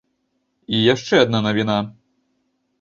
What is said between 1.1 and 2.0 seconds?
адна навіна.